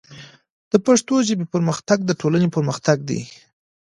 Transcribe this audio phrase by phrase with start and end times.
[0.71, 3.21] د پښتو ژبې پرمختګ د ټولنې پرمختګ دی.